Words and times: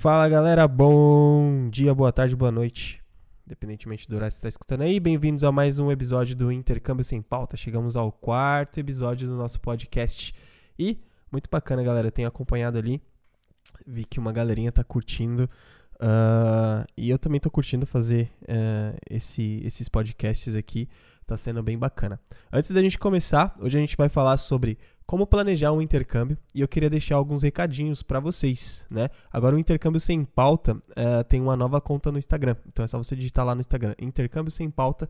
Fala 0.00 0.28
galera, 0.28 0.66
bom 0.66 1.68
dia, 1.70 1.94
boa 1.94 2.10
tarde, 2.10 2.34
boa 2.34 2.50
noite. 2.50 3.00
Independentemente 3.46 4.08
do 4.08 4.16
horário 4.16 4.30
que 4.30 4.34
você 4.34 4.38
está 4.38 4.48
escutando 4.48 4.80
aí, 4.80 4.98
bem-vindos 4.98 5.44
a 5.44 5.52
mais 5.52 5.78
um 5.78 5.92
episódio 5.92 6.34
do 6.34 6.50
Intercâmbio 6.50 7.04
Sem 7.04 7.22
Pauta. 7.22 7.56
Chegamos 7.56 7.94
ao 7.94 8.10
quarto 8.10 8.80
episódio 8.80 9.28
do 9.28 9.36
nosso 9.36 9.60
podcast. 9.60 10.34
E, 10.76 10.98
muito 11.30 11.48
bacana, 11.48 11.80
galera, 11.84 12.10
tenho 12.10 12.26
acompanhado 12.26 12.76
ali. 12.76 13.00
Vi 13.86 14.04
que 14.04 14.18
uma 14.18 14.32
galerinha 14.32 14.72
tá 14.72 14.82
curtindo. 14.82 15.48
Uh, 16.00 16.86
e 16.96 17.10
eu 17.10 17.18
também 17.18 17.38
tô 17.38 17.50
curtindo 17.50 17.84
fazer 17.84 18.30
uh, 18.44 18.96
esse, 19.08 19.60
esses 19.64 19.88
podcasts 19.88 20.54
aqui. 20.54 20.88
Tá 21.26 21.36
sendo 21.36 21.62
bem 21.62 21.78
bacana. 21.78 22.18
Antes 22.52 22.72
da 22.72 22.82
gente 22.82 22.98
começar, 22.98 23.54
hoje 23.60 23.78
a 23.78 23.80
gente 23.80 23.96
vai 23.96 24.08
falar 24.08 24.36
sobre 24.36 24.76
como 25.06 25.26
planejar 25.26 25.72
um 25.72 25.82
intercâmbio 25.82 26.36
e 26.54 26.60
eu 26.60 26.66
queria 26.66 26.90
deixar 26.90 27.16
alguns 27.16 27.42
recadinhos 27.42 28.02
para 28.02 28.18
vocês, 28.18 28.84
né? 28.90 29.08
Agora 29.32 29.54
o 29.54 29.58
intercâmbio 29.58 30.00
sem 30.00 30.24
pauta 30.24 30.74
uh, 30.74 31.24
tem 31.28 31.40
uma 31.40 31.56
nova 31.56 31.80
conta 31.80 32.10
no 32.10 32.18
Instagram, 32.18 32.56
então 32.66 32.84
é 32.84 32.88
só 32.88 32.96
você 32.96 33.14
digitar 33.14 33.44
lá 33.44 33.54
no 33.54 33.60
Instagram 33.60 33.94
intercâmbio 34.00 34.50
sem 34.50 34.70
pauta 34.70 35.08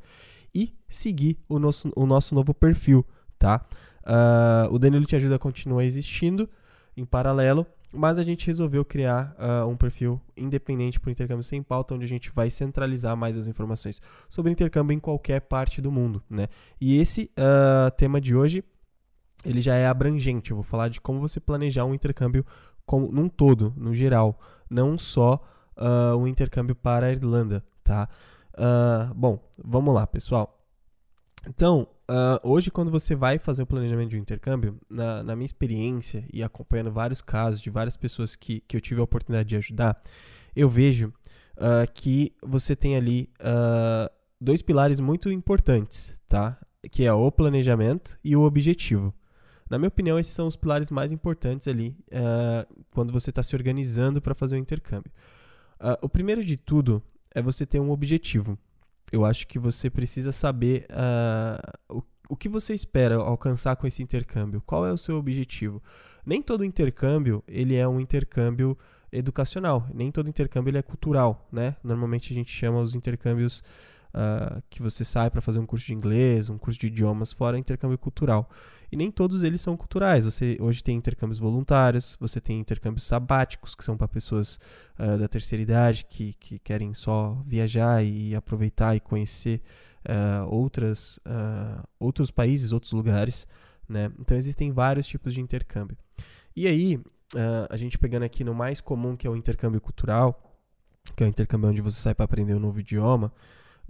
e 0.55 0.75
seguir 0.89 1.39
o 1.49 1.59
nosso, 1.59 1.91
o 1.97 2.05
nosso 2.05 2.35
novo 2.35 2.53
perfil, 2.53 3.07
tá? 3.39 3.65
Uh, 4.03 4.73
o 4.75 4.79
Danilo 4.79 5.07
te 5.07 5.17
ajuda 5.17 5.39
continua 5.39 5.85
existindo 5.85 6.49
em 6.97 7.05
paralelo, 7.05 7.67
mas 7.93 8.19
a 8.19 8.23
gente 8.23 8.47
resolveu 8.47 8.85
criar 8.85 9.35
uh, 9.39 9.67
um 9.67 9.77
perfil 9.77 10.21
independente 10.37 11.01
para 11.01 11.09
o 11.09 11.13
intercâmbio 11.13 11.43
sem 11.43 11.63
pauta, 11.63 11.95
onde 11.95 12.05
a 12.05 12.09
gente 12.09 12.31
vai 12.31 12.51
centralizar 12.51 13.17
mais 13.17 13.37
as 13.37 13.49
informações 13.49 14.01
sobre 14.29 14.53
intercâmbio 14.53 14.95
em 14.95 15.01
qualquer 15.01 15.41
parte 15.41 15.81
do 15.81 15.91
mundo, 15.91 16.23
né? 16.29 16.47
E 16.81 16.99
esse 16.99 17.31
tema 17.97 18.21
de 18.21 18.35
hoje 18.35 18.65
ele 19.45 19.61
já 19.61 19.75
é 19.75 19.87
abrangente. 19.87 20.51
Eu 20.51 20.57
vou 20.57 20.65
falar 20.65 20.89
de 20.89 21.01
como 21.01 21.21
você 21.21 21.41
planejar 21.41 21.85
um 21.85 21.95
intercâmbio 21.95 22.45
como, 22.85 23.11
num 23.11 23.29
todo, 23.29 23.73
no 23.77 23.95
geral, 23.95 24.39
não 24.69 24.99
só 24.99 25.41
uh, 25.77 26.17
um 26.17 26.27
intercâmbio 26.27 26.75
para 26.75 27.07
a 27.07 27.13
Irlanda, 27.13 27.65
tá? 27.85 28.09
Uh, 28.55 29.15
bom, 29.15 29.39
vamos 29.63 29.95
lá, 29.95 30.07
pessoal. 30.07 30.59
Então, 31.49 31.87
uh, 32.11 32.41
hoje, 32.43 32.71
quando 32.71 32.91
você 32.91 33.15
vai 33.15 33.39
fazer 33.39 33.63
o 33.63 33.67
planejamento 33.67 34.11
de 34.11 34.17
um 34.17 34.21
intercâmbio, 34.21 34.79
na, 34.89 35.23
na, 35.23 35.37
minha 35.37 35.47
experiência 35.47 36.25
e 36.33 36.43
acompanhando 36.43 36.91
vários 36.91 37.23
casos 37.23 37.61
de 37.61 37.71
várias 37.71 37.97
pessoas 37.97 38.35
que, 38.35 38.61
que 38.61 38.77
eu 38.77 38.81
tive 38.81 39.01
a 39.01 39.05
oportunidade 39.05 39.49
de 39.49 39.57
ajudar, 39.57 40.01
eu 40.55 40.69
vejo 40.69 41.13
uh, 41.57 41.91
que 41.95 42.35
você 42.43 42.75
tem 42.75 42.97
ali 42.97 43.31
uh, 43.41 44.11
dois 44.41 44.61
pilares 44.61 44.99
muito 44.99 45.31
importantes, 45.31 46.17
tá? 46.29 46.59
Que 46.91 47.05
é 47.05 47.13
o 47.13 47.31
planejamento 47.31 48.19
e 48.25 48.35
o 48.35 48.43
objetivo. 48.43 49.15
Na 49.71 49.79
minha 49.79 49.89
opinião, 49.89 50.19
esses 50.19 50.33
são 50.33 50.49
os 50.49 50.57
pilares 50.57 50.91
mais 50.91 51.13
importantes 51.13 51.69
ali 51.69 51.97
quando 52.91 53.13
você 53.13 53.31
está 53.31 53.41
se 53.41 53.55
organizando 53.55 54.21
para 54.21 54.35
fazer 54.35 54.57
o 54.57 54.59
um 54.59 54.61
intercâmbio. 54.61 55.13
O 56.03 56.09
primeiro 56.09 56.45
de 56.45 56.57
tudo 56.57 57.01
é 57.33 57.41
você 57.41 57.65
ter 57.65 57.79
um 57.79 57.93
objetivo. 57.93 58.59
Eu 59.13 59.25
acho 59.25 59.47
que 59.47 59.59
você 59.59 59.91
precisa 59.91 60.33
saber 60.33 60.87
uh, 60.91 61.99
o, 61.99 62.03
o 62.31 62.37
que 62.37 62.49
você 62.49 62.75
espera 62.75 63.17
alcançar 63.17 63.77
com 63.77 63.87
esse 63.87 64.03
intercâmbio. 64.03 64.63
Qual 64.65 64.87
é 64.87 64.93
o 64.93 64.97
seu 64.97 65.17
objetivo? 65.17 65.83
Nem 66.25 66.41
todo 66.41 66.65
intercâmbio 66.65 67.43
ele 67.49 67.77
é 67.77 67.87
um 67.89 67.99
intercâmbio 67.99 68.79
educacional. 69.13 69.87
Nem 69.93 70.11
todo 70.11 70.29
intercâmbio 70.29 70.71
ele 70.71 70.79
é 70.79 70.83
cultural, 70.83 71.49
né? 71.51 71.77
Normalmente 71.83 72.33
a 72.33 72.35
gente 72.35 72.53
chama 72.53 72.81
os 72.81 72.95
intercâmbios 72.95 73.63
uh, 74.15 74.63
que 74.69 74.83
você 74.83 75.05
sai 75.05 75.31
para 75.31 75.41
fazer 75.41 75.59
um 75.59 75.67
curso 75.67 75.87
de 75.87 75.95
inglês, 75.95 76.49
um 76.49 76.59
curso 76.59 76.79
de 76.79 76.87
idiomas 76.87 77.33
fora 77.33 77.59
intercâmbio 77.59 77.99
cultural. 77.99 78.49
E 78.91 78.97
nem 78.97 79.11
todos 79.11 79.43
eles 79.43 79.61
são 79.61 79.77
culturais. 79.77 80.25
Você 80.25 80.57
hoje 80.61 80.83
tem 80.83 80.97
intercâmbios 80.97 81.39
voluntários, 81.39 82.17
você 82.19 82.41
tem 82.41 82.59
intercâmbios 82.59 83.05
sabáticos, 83.05 83.75
que 83.75 83.85
são 83.85 83.97
para 83.97 84.09
pessoas 84.09 84.59
uh, 84.99 85.17
da 85.19 85.29
terceira 85.29 85.63
idade 85.63 86.05
que, 86.05 86.35
que 86.35 86.59
querem 86.59 86.93
só 86.93 87.41
viajar 87.47 88.05
e 88.05 88.35
aproveitar 88.35 88.97
e 88.97 89.01
conhecer 89.01 89.63
uh, 90.05 90.49
outras, 90.49 91.21
outros 91.99 92.31
países, 92.31 92.73
outros 92.73 92.93
lugares. 92.93 93.47
Né? 93.89 94.11
Então 94.19 94.37
existem 94.37 94.73
vários 94.73 95.07
tipos 95.07 95.35
de 95.35 95.41
intercâmbio. 95.41 95.97
E 96.55 96.67
aí, 96.67 97.01
a 97.71 97.77
gente 97.77 97.97
pegando 97.97 98.25
aqui 98.25 98.43
no 98.43 98.53
mais 98.53 98.81
comum, 98.81 99.17
que 99.17 99.25
é 99.25 99.31
o 99.31 99.37
intercâmbio 99.37 99.81
cultural, 99.81 100.51
que 101.17 101.23
é 101.23 101.27
o 101.27 101.29
intercâmbio 101.29 101.71
onde 101.71 101.81
você 101.81 102.01
sai 102.01 102.15
para 102.15 102.25
aprender 102.25 102.55
um 102.55 102.59
novo 102.59 102.81
idioma, 102.81 103.33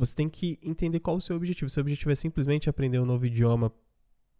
você 0.00 0.16
tem 0.16 0.28
que 0.28 0.58
entender 0.62 0.98
qual 1.00 1.16
o 1.16 1.20
seu 1.20 1.36
objetivo. 1.36 1.70
Seu 1.70 1.82
objetivo 1.82 2.10
é 2.10 2.14
simplesmente 2.14 2.68
aprender 2.68 2.98
um 2.98 3.06
novo 3.06 3.26
idioma 3.26 3.72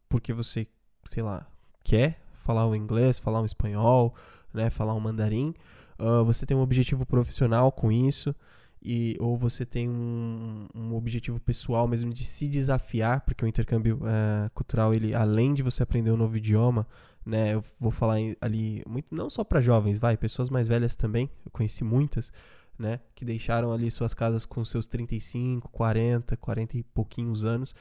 porque 0.09 0.33
você, 0.33 0.67
sei 1.05 1.23
lá, 1.23 1.47
quer 1.85 2.21
falar 2.33 2.67
o 2.67 2.75
inglês, 2.75 3.19
falar 3.19 3.41
um 3.41 3.45
espanhol, 3.45 4.15
né, 4.53 4.71
falar 4.71 4.95
um 4.95 5.01
mandarim. 5.01 5.55
Uh, 5.99 6.25
você 6.25 6.47
tem 6.47 6.57
um 6.57 6.61
objetivo 6.61 7.05
profissional 7.05 7.71
com 7.71 7.93
isso 7.93 8.35
e 8.83 9.15
ou 9.21 9.37
você 9.37 9.67
tem 9.67 9.89
um, 9.89 10.67
um, 10.75 10.95
objetivo 10.95 11.39
pessoal 11.39 11.87
mesmo 11.87 12.13
de 12.13 12.25
se 12.25 12.49
desafiar, 12.49 13.21
porque 13.21 13.45
o 13.45 13.49
intercâmbio 13.49 13.97
uh, 13.97 14.51
cultural 14.55 14.95
ele 14.95 15.15
além 15.15 15.53
de 15.53 15.63
você 15.63 15.83
aprender 15.83 16.11
um 16.11 16.17
novo 16.17 16.39
idioma, 16.39 16.87
né, 17.25 17.55
eu 17.55 17.63
vou 17.79 17.91
falar 17.91 18.17
ali 18.41 18.83
muito 18.89 19.15
não 19.15 19.29
só 19.29 19.45
para 19.45 19.61
jovens, 19.61 19.99
vai, 19.99 20.17
pessoas 20.17 20.49
mais 20.49 20.67
velhas 20.67 20.95
também, 20.95 21.31
eu 21.45 21.51
conheci 21.51 21.85
muitas, 21.85 22.33
né, 22.81 22.99
que 23.15 23.25
deixaram 23.25 23.73
ali 23.73 23.91
suas 23.91 24.15
casas 24.15 24.47
com 24.47 24.65
seus 24.65 24.87
35, 24.87 25.69
40, 25.69 26.35
40 26.37 26.79
e 26.79 26.83
pouquinhos 26.83 27.45
anos 27.45 27.75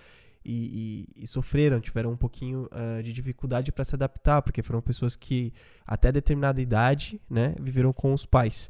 e, 0.44 1.08
e, 1.16 1.24
e 1.24 1.28
sofreram, 1.28 1.80
tiveram 1.80 2.12
um 2.12 2.18
pouquinho 2.18 2.68
uh, 2.72 3.02
de 3.02 3.14
dificuldade 3.14 3.72
para 3.72 3.86
se 3.86 3.96
adaptar, 3.96 4.42
porque 4.42 4.62
foram 4.62 4.82
pessoas 4.82 5.16
que 5.16 5.54
até 5.88 6.12
determinada 6.12 6.62
idade, 6.62 7.22
né, 7.30 7.56
viveram 7.62 7.94
com 7.94 8.14
os 8.14 8.26
pais. 8.26 8.70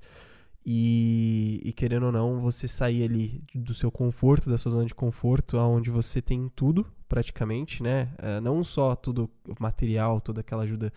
E, 0.64 1.62
e, 1.64 1.74
querendo 1.74 2.08
ou 2.08 2.12
não, 2.12 2.40
você 2.42 2.68
sair 2.68 3.04
ali 3.04 3.44
do 3.56 3.74
seu 3.74 3.90
conforto, 3.90 4.50
da 4.50 4.58
sua 4.58 4.74
zona 4.74 4.86
de 4.86 4.94
conforto, 4.94 5.58
onde 5.58 5.90
você 5.90 6.22
tem 6.22 6.52
tudo, 6.56 6.86
praticamente, 7.08 7.82
né? 7.82 8.14
Uh, 8.20 8.42
não 8.42 8.64
só 8.64 8.96
tudo 8.96 9.30
material, 9.58 10.22
toda 10.22 10.42
aquela 10.42 10.64
ajuda 10.64 10.94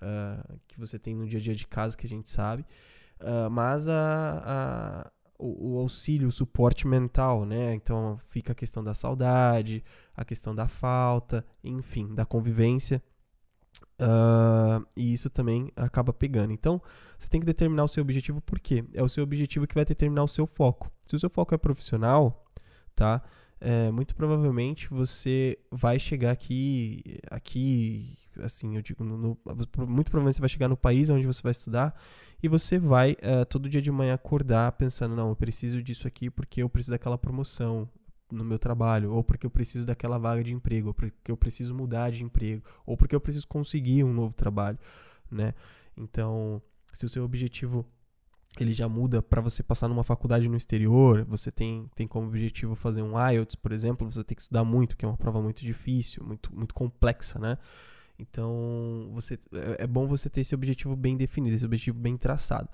uh, 0.00 0.58
que 0.68 0.78
você 0.78 0.98
tem 0.98 1.14
no 1.14 1.26
dia 1.26 1.38
a 1.38 1.42
dia 1.42 1.54
de 1.54 1.66
casa, 1.66 1.96
que 1.96 2.06
a 2.06 2.08
gente 2.08 2.30
sabe, 2.30 2.64
Uh, 3.20 3.50
mas 3.50 3.88
a, 3.88 4.42
a 4.44 5.10
o, 5.40 5.74
o, 5.74 5.78
auxílio, 5.78 6.28
o 6.28 6.32
suporte 6.32 6.86
mental, 6.86 7.44
né? 7.44 7.74
Então 7.74 8.18
fica 8.28 8.52
a 8.52 8.54
questão 8.54 8.84
da 8.84 8.94
saudade, 8.94 9.82
a 10.14 10.24
questão 10.24 10.54
da 10.54 10.68
falta, 10.68 11.44
enfim, 11.64 12.14
da 12.14 12.26
convivência. 12.26 13.02
Uh, 14.00 14.86
e 14.96 15.12
isso 15.12 15.28
também 15.30 15.70
acaba 15.76 16.12
pegando. 16.12 16.52
Então, 16.52 16.80
você 17.18 17.28
tem 17.28 17.40
que 17.40 17.46
determinar 17.46 17.84
o 17.84 17.88
seu 17.88 18.02
objetivo, 18.02 18.40
por 18.40 18.58
quê? 18.58 18.84
É 18.94 19.02
o 19.02 19.08
seu 19.08 19.24
objetivo 19.24 19.66
que 19.66 19.74
vai 19.74 19.84
determinar 19.84 20.24
o 20.24 20.28
seu 20.28 20.46
foco. 20.46 20.90
Se 21.06 21.14
o 21.14 21.18
seu 21.18 21.30
foco 21.30 21.54
é 21.54 21.58
profissional, 21.58 22.44
tá? 22.94 23.22
É, 23.60 23.90
muito 23.90 24.14
provavelmente 24.14 24.88
você 24.88 25.58
vai 25.70 25.98
chegar 25.98 26.30
aqui, 26.30 27.02
aqui 27.30 28.16
assim, 28.38 28.76
eu 28.76 28.82
digo, 28.82 29.02
no, 29.04 29.16
no, 29.16 29.38
muito 29.86 30.10
provavelmente 30.10 30.36
você 30.36 30.40
vai 30.40 30.48
chegar 30.48 30.68
no 30.68 30.76
país 30.76 31.10
onde 31.10 31.26
você 31.26 31.42
vai 31.42 31.52
estudar 31.52 31.94
e 32.42 32.48
você 32.48 32.78
vai 32.78 33.12
uh, 33.12 33.44
todo 33.48 33.68
dia 33.68 33.82
de 33.82 33.90
manhã 33.90 34.14
acordar 34.14 34.72
pensando, 34.72 35.16
não, 35.16 35.30
eu 35.30 35.36
preciso 35.36 35.82
disso 35.82 36.06
aqui 36.06 36.30
porque 36.30 36.62
eu 36.62 36.68
preciso 36.68 36.92
daquela 36.92 37.18
promoção 37.18 37.88
no 38.30 38.44
meu 38.44 38.58
trabalho, 38.58 39.12
ou 39.12 39.24
porque 39.24 39.44
eu 39.44 39.50
preciso 39.50 39.86
daquela 39.86 40.18
vaga 40.18 40.42
de 40.42 40.54
emprego, 40.54 40.88
ou 40.88 40.94
porque 40.94 41.30
eu 41.30 41.36
preciso 41.36 41.74
mudar 41.74 42.10
de 42.10 42.22
emprego, 42.22 42.62
ou 42.86 42.96
porque 42.96 43.14
eu 43.14 43.20
preciso 43.20 43.46
conseguir 43.48 44.04
um 44.04 44.12
novo 44.12 44.34
trabalho, 44.34 44.78
né? 45.30 45.52
Então, 45.96 46.62
se 46.92 47.04
o 47.04 47.08
seu 47.08 47.24
objetivo 47.24 47.84
ele 48.58 48.72
já 48.72 48.88
muda 48.88 49.22
para 49.22 49.40
você 49.40 49.62
passar 49.62 49.86
numa 49.86 50.02
faculdade 50.02 50.48
no 50.48 50.56
exterior, 50.56 51.24
você 51.24 51.52
tem, 51.52 51.88
tem 51.94 52.06
como 52.06 52.26
objetivo 52.26 52.74
fazer 52.74 53.02
um 53.02 53.12
IELTS, 53.30 53.54
por 53.54 53.70
exemplo, 53.70 54.10
você 54.10 54.24
tem 54.24 54.34
que 54.34 54.42
estudar 54.42 54.64
muito, 54.64 54.96
que 54.96 55.04
é 55.04 55.08
uma 55.08 55.16
prova 55.16 55.40
muito 55.40 55.62
difícil, 55.62 56.24
muito, 56.24 56.54
muito 56.54 56.74
complexa, 56.74 57.38
né? 57.38 57.58
Então, 58.20 59.10
você, 59.12 59.38
é, 59.52 59.84
é 59.84 59.86
bom 59.86 60.06
você 60.06 60.28
ter 60.28 60.42
esse 60.42 60.54
objetivo 60.54 60.94
bem 60.94 61.16
definido, 61.16 61.54
esse 61.54 61.64
objetivo 61.64 61.98
bem 61.98 62.16
traçado. 62.16 62.68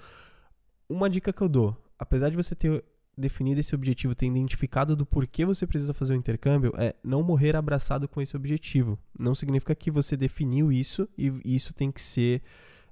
Uma 0.88 1.08
dica 1.08 1.32
que 1.32 1.40
eu 1.40 1.48
dou, 1.48 1.76
apesar 1.98 2.30
de 2.30 2.36
você 2.36 2.54
ter 2.54 2.84
definido 3.16 3.60
esse 3.60 3.74
objetivo, 3.74 4.14
ter 4.14 4.26
identificado 4.26 4.94
do 4.94 5.06
porquê 5.06 5.44
você 5.44 5.66
precisa 5.66 5.94
fazer 5.94 6.12
o 6.12 6.16
intercâmbio, 6.16 6.72
é 6.76 6.94
não 7.02 7.22
morrer 7.22 7.56
abraçado 7.56 8.06
com 8.06 8.20
esse 8.20 8.36
objetivo. 8.36 8.98
Não 9.18 9.34
significa 9.34 9.74
que 9.74 9.90
você 9.90 10.16
definiu 10.16 10.70
isso 10.70 11.08
e 11.16 11.32
isso 11.44 11.72
tem 11.72 11.90
que 11.90 12.00
ser 12.00 12.42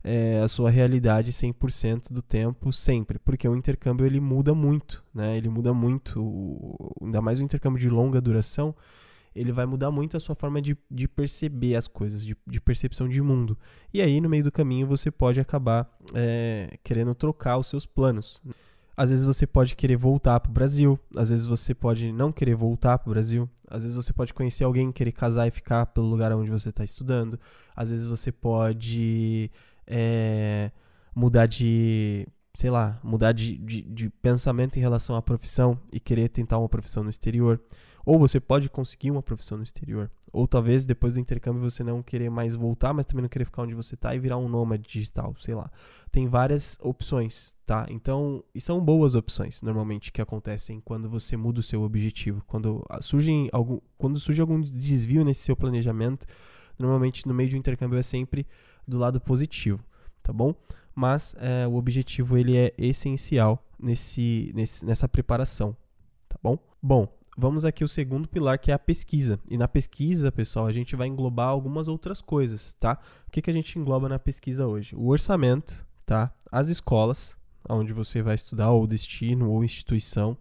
é, 0.02 0.40
a 0.40 0.48
sua 0.48 0.70
realidade 0.70 1.32
100% 1.32 2.12
do 2.12 2.22
tempo, 2.22 2.72
sempre. 2.72 3.18
Porque 3.18 3.46
o 3.46 3.54
intercâmbio 3.54 4.06
ele 4.06 4.20
muda 4.20 4.54
muito, 4.54 5.04
né? 5.12 5.36
Ele 5.36 5.48
muda 5.48 5.74
muito, 5.74 6.96
ainda 7.02 7.20
mais 7.20 7.38
o 7.38 7.42
intercâmbio 7.42 7.80
de 7.80 7.90
longa 7.90 8.20
duração 8.20 8.74
ele 9.34 9.52
vai 9.52 9.66
mudar 9.66 9.90
muito 9.90 10.16
a 10.16 10.20
sua 10.20 10.34
forma 10.34 10.62
de, 10.62 10.76
de 10.90 11.08
perceber 11.08 11.74
as 11.74 11.88
coisas, 11.88 12.24
de, 12.24 12.36
de 12.46 12.60
percepção 12.60 13.08
de 13.08 13.20
mundo. 13.20 13.58
E 13.92 14.00
aí, 14.00 14.20
no 14.20 14.28
meio 14.28 14.44
do 14.44 14.52
caminho, 14.52 14.86
você 14.86 15.10
pode 15.10 15.40
acabar 15.40 15.90
é, 16.14 16.78
querendo 16.84 17.14
trocar 17.14 17.58
os 17.58 17.66
seus 17.66 17.84
planos. 17.84 18.40
Às 18.96 19.10
vezes 19.10 19.24
você 19.24 19.44
pode 19.44 19.74
querer 19.74 19.96
voltar 19.96 20.38
para 20.38 20.50
o 20.50 20.52
Brasil, 20.52 20.98
às 21.16 21.28
vezes 21.30 21.46
você 21.46 21.74
pode 21.74 22.12
não 22.12 22.30
querer 22.30 22.54
voltar 22.54 22.96
para 22.96 23.08
o 23.08 23.12
Brasil, 23.12 23.50
às 23.68 23.82
vezes 23.82 23.96
você 23.96 24.12
pode 24.12 24.32
conhecer 24.32 24.62
alguém, 24.62 24.92
querer 24.92 25.10
casar 25.10 25.48
e 25.48 25.50
ficar 25.50 25.86
pelo 25.86 26.06
lugar 26.06 26.32
onde 26.32 26.48
você 26.48 26.68
está 26.68 26.84
estudando, 26.84 27.38
às 27.74 27.90
vezes 27.90 28.06
você 28.06 28.30
pode 28.30 29.50
é, 29.84 30.70
mudar 31.12 31.46
de, 31.46 32.24
sei 32.54 32.70
lá, 32.70 33.00
mudar 33.02 33.32
de, 33.32 33.56
de, 33.58 33.82
de 33.82 34.10
pensamento 34.10 34.76
em 34.76 34.80
relação 34.80 35.16
à 35.16 35.22
profissão 35.22 35.76
e 35.92 35.98
querer 35.98 36.28
tentar 36.28 36.58
uma 36.58 36.68
profissão 36.68 37.02
no 37.02 37.10
exterior. 37.10 37.60
Ou 38.04 38.18
você 38.18 38.38
pode 38.38 38.68
conseguir 38.68 39.10
uma 39.10 39.22
profissão 39.22 39.56
no 39.56 39.64
exterior. 39.64 40.10
Ou 40.32 40.46
talvez 40.46 40.84
depois 40.84 41.14
do 41.14 41.20
intercâmbio 41.20 41.62
você 41.62 41.82
não 41.82 42.02
querer 42.02 42.28
mais 42.28 42.54
voltar, 42.54 42.92
mas 42.92 43.06
também 43.06 43.22
não 43.22 43.28
querer 43.28 43.44
ficar 43.44 43.62
onde 43.62 43.74
você 43.74 43.94
está 43.94 44.14
e 44.14 44.18
virar 44.18 44.36
um 44.36 44.48
nômade 44.48 44.82
digital, 44.88 45.34
sei 45.40 45.54
lá. 45.54 45.70
Tem 46.10 46.28
várias 46.28 46.78
opções, 46.82 47.54
tá? 47.64 47.86
Então, 47.88 48.44
e 48.54 48.60
são 48.60 48.84
boas 48.84 49.14
opções, 49.14 49.62
normalmente, 49.62 50.12
que 50.12 50.20
acontecem 50.20 50.80
quando 50.80 51.08
você 51.08 51.36
muda 51.36 51.60
o 51.60 51.62
seu 51.62 51.82
objetivo. 51.82 52.42
Quando 52.46 52.84
surge 53.00 53.48
algum, 53.52 53.80
quando 53.96 54.18
surge 54.18 54.40
algum 54.40 54.60
desvio 54.60 55.24
nesse 55.24 55.42
seu 55.42 55.56
planejamento, 55.56 56.26
normalmente 56.78 57.26
no 57.26 57.34
meio 57.34 57.48
de 57.48 57.56
um 57.56 57.58
intercâmbio 57.58 57.98
é 57.98 58.02
sempre 58.02 58.46
do 58.86 58.98
lado 58.98 59.20
positivo, 59.20 59.82
tá 60.22 60.32
bom? 60.32 60.54
Mas 60.94 61.34
é, 61.38 61.66
o 61.66 61.74
objetivo 61.74 62.36
ele 62.36 62.56
é 62.56 62.72
essencial 62.78 63.64
nesse, 63.78 64.52
nesse, 64.54 64.84
nessa 64.84 65.08
preparação, 65.08 65.76
tá 66.28 66.38
bom? 66.42 66.58
Bom, 66.82 67.08
vamos 67.36 67.64
aqui 67.64 67.84
o 67.84 67.88
segundo 67.88 68.28
pilar, 68.28 68.58
que 68.58 68.70
é 68.70 68.74
a 68.74 68.78
pesquisa. 68.78 69.38
E 69.48 69.56
na 69.56 69.68
pesquisa, 69.68 70.30
pessoal, 70.32 70.66
a 70.66 70.72
gente 70.72 70.96
vai 70.96 71.08
englobar 71.08 71.48
algumas 71.48 71.88
outras 71.88 72.20
coisas, 72.20 72.74
tá? 72.74 72.98
O 73.26 73.30
que, 73.30 73.42
que 73.42 73.50
a 73.50 73.54
gente 73.54 73.78
engloba 73.78 74.08
na 74.08 74.18
pesquisa 74.18 74.66
hoje? 74.66 74.94
O 74.96 75.08
orçamento, 75.08 75.86
tá? 76.06 76.32
As 76.50 76.68
escolas, 76.68 77.36
onde 77.68 77.92
você 77.92 78.22
vai 78.22 78.34
estudar, 78.34 78.70
ou 78.70 78.86
destino, 78.86 79.50
ou 79.50 79.64
instituição, 79.64 80.36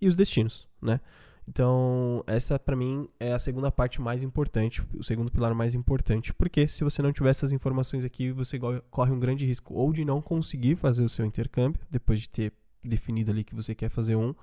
e 0.00 0.08
os 0.08 0.16
destinos, 0.16 0.68
né? 0.80 1.00
Então, 1.48 2.24
essa 2.26 2.58
para 2.58 2.74
mim 2.74 3.08
é 3.20 3.32
a 3.32 3.38
segunda 3.38 3.70
parte 3.70 4.00
mais 4.00 4.22
importante, 4.22 4.82
o 4.92 5.04
segundo 5.04 5.30
pilar 5.30 5.54
mais 5.54 5.74
importante, 5.74 6.34
porque 6.34 6.66
se 6.66 6.82
você 6.82 7.00
não 7.00 7.12
tiver 7.12 7.30
essas 7.30 7.52
informações 7.52 8.04
aqui, 8.04 8.32
você 8.32 8.58
corre 8.90 9.12
um 9.12 9.20
grande 9.20 9.46
risco 9.46 9.72
ou 9.72 9.92
de 9.92 10.04
não 10.04 10.20
conseguir 10.20 10.74
fazer 10.74 11.04
o 11.04 11.08
seu 11.08 11.24
intercâmbio, 11.24 11.80
depois 11.88 12.20
de 12.20 12.28
ter 12.28 12.52
definido 12.82 13.30
ali 13.30 13.44
que 13.44 13.54
você 13.54 13.76
quer 13.76 13.88
fazer 13.88 14.16
um, 14.16 14.34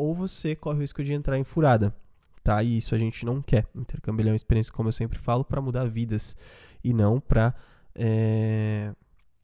ou 0.00 0.14
você 0.14 0.56
corre 0.56 0.78
o 0.78 0.80
risco 0.80 1.04
de 1.04 1.12
entrar 1.12 1.38
em 1.38 1.44
furada, 1.44 1.94
tá? 2.42 2.62
E 2.62 2.78
isso 2.78 2.94
a 2.94 2.98
gente 2.98 3.26
não 3.26 3.42
quer. 3.42 3.66
O 3.74 3.80
intercâmbio 3.80 4.26
é 4.26 4.30
uma 4.30 4.36
experiência, 4.36 4.72
como 4.72 4.88
eu 4.88 4.92
sempre 4.92 5.18
falo, 5.18 5.44
para 5.44 5.60
mudar 5.60 5.84
vidas 5.84 6.34
e 6.82 6.94
não 6.94 7.20
para 7.20 7.54
é, 7.94 8.94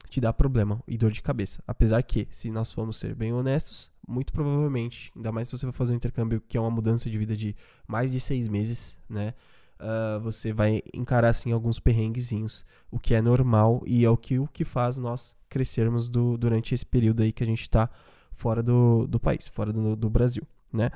te 0.08 0.18
dar 0.18 0.32
problema 0.32 0.82
e 0.88 0.96
dor 0.96 1.12
de 1.12 1.20
cabeça. 1.20 1.62
Apesar 1.66 2.02
que, 2.02 2.26
se 2.30 2.50
nós 2.50 2.72
formos 2.72 2.96
ser 2.96 3.14
bem 3.14 3.34
honestos, 3.34 3.92
muito 4.08 4.32
provavelmente, 4.32 5.12
ainda 5.14 5.30
mais 5.30 5.48
se 5.48 5.58
você 5.58 5.66
for 5.66 5.72
fazer 5.72 5.92
um 5.92 5.96
intercâmbio 5.96 6.42
que 6.48 6.56
é 6.56 6.60
uma 6.60 6.70
mudança 6.70 7.10
de 7.10 7.18
vida 7.18 7.36
de 7.36 7.54
mais 7.86 8.10
de 8.10 8.18
seis 8.18 8.48
meses, 8.48 8.98
né? 9.10 9.34
Uh, 9.78 10.18
você 10.20 10.54
vai 10.54 10.82
encarar 10.94 11.28
assim 11.28 11.52
alguns 11.52 11.78
perrenguezinhos, 11.78 12.64
o 12.90 12.98
que 12.98 13.14
é 13.14 13.20
normal 13.20 13.82
e 13.86 14.06
é 14.06 14.08
o 14.08 14.16
que, 14.16 14.38
o 14.38 14.48
que 14.48 14.64
faz 14.64 14.96
nós 14.96 15.36
crescermos 15.50 16.08
do, 16.08 16.38
durante 16.38 16.74
esse 16.74 16.86
período 16.86 17.22
aí 17.22 17.30
que 17.30 17.44
a 17.44 17.46
gente 17.46 17.60
está 17.60 17.90
fora 18.36 18.62
do, 18.62 19.06
do 19.06 19.18
país, 19.18 19.48
fora 19.48 19.72
do, 19.72 19.96
do 19.96 20.08
Brasil, 20.08 20.46
né? 20.72 20.90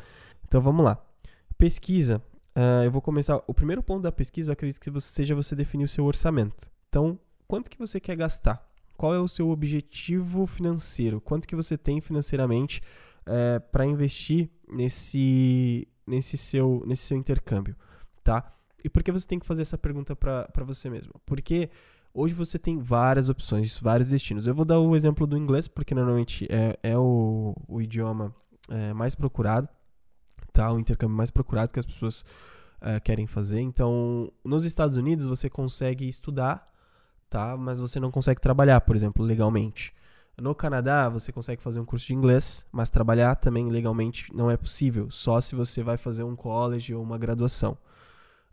Então 0.47 0.61
vamos 0.61 0.85
lá. 0.85 1.03
Pesquisa. 1.59 2.23
Uh, 2.57 2.85
eu 2.85 2.91
vou 2.91 3.03
começar. 3.03 3.43
O 3.47 3.55
primeiro 3.55 3.83
ponto 3.83 4.03
da 4.03 4.13
pesquisa, 4.13 4.51
eu 4.51 4.53
acredito 4.53 4.81
que 4.81 5.01
seja 5.01 5.35
você 5.35 5.57
definir 5.57 5.85
o 5.85 5.89
seu 5.89 6.05
orçamento. 6.05 6.71
Então, 6.89 7.19
quanto 7.49 7.71
que 7.71 7.79
você 7.79 7.99
quer 8.01 8.17
gastar? 8.17 8.65
Qual 8.97 9.15
é 9.15 9.19
o 9.19 9.29
seu 9.29 9.49
objetivo 9.49 10.47
financeiro? 10.47 11.21
Quanto 11.21 11.49
que 11.49 11.57
você 11.57 11.79
tem 11.79 12.01
financeiramente 12.01 12.83
eh, 13.27 13.59
para 13.59 13.87
investir 13.87 14.51
nesse, 14.69 15.87
nesse, 16.07 16.37
seu, 16.37 16.83
nesse 16.87 17.05
seu 17.05 17.17
intercâmbio, 17.17 17.77
tá? 18.25 18.53
E 18.83 18.89
por 18.89 19.03
que 19.03 19.13
você 19.13 19.27
tem 19.27 19.39
que 19.39 19.47
fazer 19.47 19.63
essa 19.63 19.79
pergunta 19.79 20.17
para 20.17 20.65
você 20.65 20.91
mesmo? 20.91 21.13
Porque 21.25 21.71
Hoje 22.13 22.35
você 22.35 22.59
tem 22.59 22.79
várias 22.79 23.29
opções, 23.29 23.79
vários 23.79 24.09
destinos. 24.09 24.47
Eu 24.47 24.55
vou 24.55 24.65
dar 24.65 24.81
o 24.81 24.97
exemplo 24.97 25.27
do 25.27 25.37
inglês, 25.37 25.69
porque 25.69 25.95
normalmente 25.95 26.47
é, 26.51 26.77
é 26.83 26.99
o, 26.99 27.55
o 27.69 27.81
idioma 27.81 28.35
é, 28.69 28.93
mais 28.93 29.15
procurado, 29.15 29.69
tá? 30.53 30.73
O 30.73 30.79
intercâmbio 30.79 31.17
mais 31.17 31.31
procurado 31.31 31.73
que 31.73 31.79
as 31.79 31.87
pessoas 31.87 32.25
é, 32.81 32.99
querem 32.99 33.27
fazer. 33.27 33.61
Então, 33.61 34.33
nos 34.45 34.65
Estados 34.65 34.97
Unidos 34.97 35.25
você 35.25 35.49
consegue 35.49 36.09
estudar, 36.09 36.69
tá? 37.29 37.57
Mas 37.57 37.79
você 37.79 38.01
não 38.01 38.11
consegue 38.11 38.41
trabalhar, 38.41 38.81
por 38.81 38.97
exemplo, 38.97 39.25
legalmente. 39.25 39.95
No 40.37 40.55
Canadá, 40.55 41.09
você 41.09 41.31
consegue 41.31 41.63
fazer 41.63 41.81
um 41.81 41.85
curso 41.85 42.07
de 42.07 42.15
inglês, 42.15 42.65
mas 42.73 42.91
trabalhar 42.91 43.37
também 43.37 43.71
legalmente 43.71 44.35
não 44.35 44.51
é 44.51 44.57
possível, 44.57 45.11
só 45.11 45.41
se 45.41 45.55
você 45.55 45.83
vai 45.83 45.97
fazer 45.99 46.23
um 46.23 46.35
college 46.35 46.95
ou 46.95 47.03
uma 47.03 47.19
graduação. 47.19 47.77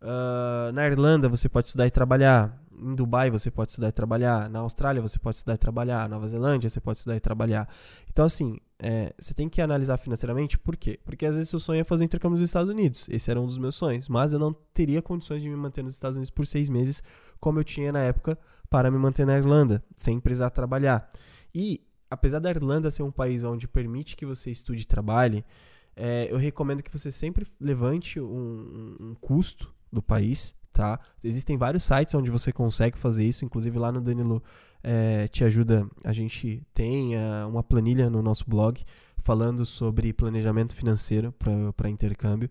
Uh, 0.01 0.71
na 0.73 0.85
Irlanda, 0.85 1.27
você 1.27 1.49
pode 1.49 1.67
estudar 1.67 1.87
e 1.87 1.91
trabalhar. 1.91 2.55
Em 2.77 2.95
Dubai 2.95 3.29
você 3.29 3.49
pode 3.49 3.71
estudar 3.71 3.89
e 3.89 3.91
trabalhar, 3.91 4.49
na 4.49 4.59
Austrália 4.59 5.01
você 5.01 5.17
pode 5.17 5.37
estudar 5.37 5.55
e 5.55 5.57
trabalhar, 5.57 6.09
na 6.09 6.15
Nova 6.15 6.27
Zelândia 6.27 6.69
você 6.69 6.79
pode 6.79 6.99
estudar 6.99 7.15
e 7.15 7.19
trabalhar. 7.19 7.67
Então, 8.09 8.25
assim, 8.25 8.59
é, 8.79 9.13
você 9.19 9.33
tem 9.33 9.49
que 9.49 9.61
analisar 9.61 9.97
financeiramente 9.97 10.57
por 10.57 10.77
quê? 10.77 10.99
Porque 11.03 11.25
às 11.25 11.35
vezes 11.35 11.51
o 11.53 11.59
sonho 11.59 11.81
é 11.81 11.83
fazer 11.83 12.05
intercâmbio 12.05 12.39
nos 12.39 12.47
Estados 12.47 12.69
Unidos. 12.69 13.07
Esse 13.09 13.31
era 13.31 13.41
um 13.41 13.45
dos 13.45 13.57
meus 13.57 13.75
sonhos. 13.75 14.07
Mas 14.07 14.33
eu 14.33 14.39
não 14.39 14.53
teria 14.73 15.01
condições 15.01 15.41
de 15.41 15.49
me 15.49 15.55
manter 15.55 15.83
nos 15.83 15.93
Estados 15.93 16.17
Unidos 16.17 16.31
por 16.31 16.45
seis 16.45 16.69
meses, 16.69 17.01
como 17.39 17.59
eu 17.59 17.63
tinha 17.63 17.91
na 17.91 18.01
época 18.01 18.37
para 18.69 18.91
me 18.91 18.97
manter 18.97 19.25
na 19.25 19.37
Irlanda, 19.37 19.83
sem 19.95 20.19
precisar 20.19 20.49
trabalhar. 20.51 21.09
E 21.53 21.81
apesar 22.09 22.39
da 22.39 22.49
Irlanda 22.49 22.91
ser 22.91 23.03
um 23.03 23.11
país 23.11 23.43
onde 23.43 23.67
permite 23.67 24.15
que 24.15 24.25
você 24.25 24.51
estude 24.51 24.83
e 24.83 24.85
trabalhe, 24.85 25.43
é, 25.95 26.27
eu 26.31 26.37
recomendo 26.37 26.83
que 26.83 26.91
você 26.91 27.11
sempre 27.11 27.47
levante 27.59 28.19
um, 28.19 28.95
um 28.99 29.15
custo 29.19 29.73
do 29.91 30.01
país 30.01 30.55
tá? 30.77 30.99
Existem 31.23 31.57
vários 31.57 31.83
sites 31.83 32.13
onde 32.13 32.29
você 32.29 32.53
consegue 32.53 32.99
fazer 32.99 33.25
isso, 33.25 33.43
inclusive 33.43 33.79
lá 33.79 33.91
no 33.91 33.99
Danilo 33.99 34.43
é, 34.83 35.27
Te 35.27 35.43
Ajuda, 35.43 35.87
a 36.03 36.13
gente 36.13 36.61
tem 36.71 37.15
uh, 37.15 37.47
uma 37.49 37.63
planilha 37.63 38.11
no 38.11 38.21
nosso 38.21 38.45
blog 38.47 38.79
falando 39.23 39.65
sobre 39.65 40.13
planejamento 40.13 40.75
financeiro 40.75 41.33
para 41.75 41.89
intercâmbio. 41.89 42.47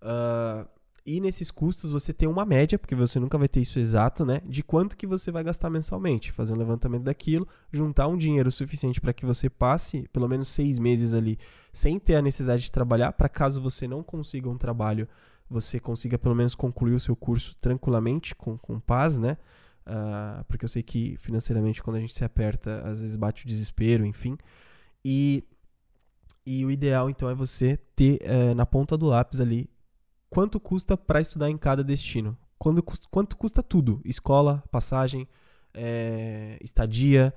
Uh, 0.00 0.64
e 1.06 1.20
nesses 1.20 1.50
custos 1.50 1.92
você 1.92 2.12
tem 2.12 2.28
uma 2.28 2.44
média, 2.44 2.78
porque 2.78 2.94
você 2.94 3.20
nunca 3.20 3.38
vai 3.38 3.48
ter 3.48 3.60
isso 3.60 3.78
exato, 3.78 4.24
né? 4.24 4.42
De 4.44 4.62
quanto 4.62 4.96
que 4.96 5.06
você 5.06 5.30
vai 5.30 5.44
gastar 5.44 5.70
mensalmente. 5.70 6.32
Fazer 6.32 6.52
um 6.52 6.56
levantamento 6.56 7.04
daquilo, 7.04 7.46
juntar 7.72 8.08
um 8.08 8.16
dinheiro 8.16 8.50
suficiente 8.50 9.00
para 9.00 9.12
que 9.12 9.24
você 9.24 9.48
passe 9.48 10.08
pelo 10.12 10.28
menos 10.28 10.48
seis 10.48 10.78
meses 10.78 11.14
ali 11.14 11.38
sem 11.72 11.98
ter 11.98 12.16
a 12.16 12.22
necessidade 12.22 12.64
de 12.64 12.72
trabalhar, 12.72 13.12
para 13.12 13.28
caso 13.28 13.62
você 13.62 13.86
não 13.86 14.02
consiga 14.02 14.48
um 14.48 14.58
trabalho 14.58 15.08
você 15.48 15.78
consiga 15.78 16.18
pelo 16.18 16.34
menos 16.34 16.54
concluir 16.54 16.94
o 16.94 17.00
seu 17.00 17.14
curso 17.14 17.56
tranquilamente, 17.60 18.34
com, 18.34 18.58
com 18.58 18.80
paz, 18.80 19.18
né? 19.18 19.36
Uh, 19.86 20.44
porque 20.46 20.64
eu 20.64 20.68
sei 20.68 20.82
que 20.82 21.16
financeiramente, 21.18 21.82
quando 21.82 21.96
a 21.96 22.00
gente 22.00 22.14
se 22.14 22.24
aperta, 22.24 22.80
às 22.80 23.00
vezes 23.00 23.16
bate 23.16 23.44
o 23.44 23.48
desespero, 23.48 24.04
enfim. 24.04 24.36
E, 25.04 25.44
e 26.44 26.64
o 26.64 26.70
ideal, 26.70 27.08
então, 27.08 27.30
é 27.30 27.34
você 27.34 27.76
ter 27.94 28.20
uh, 28.22 28.54
na 28.54 28.66
ponta 28.66 28.96
do 28.96 29.06
lápis 29.06 29.40
ali 29.40 29.70
quanto 30.36 30.60
custa 30.60 30.98
para 30.98 31.18
estudar 31.18 31.48
em 31.48 31.56
cada 31.56 31.82
destino. 31.82 32.36
Quando, 32.58 32.82
quanto 33.10 33.38
custa 33.38 33.62
tudo: 33.62 34.02
escola, 34.04 34.62
passagem, 34.70 35.26
é, 35.72 36.58
estadia, 36.60 37.32